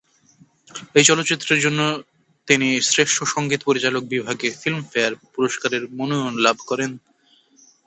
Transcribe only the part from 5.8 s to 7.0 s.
মনোনয়ন লাভ করেন।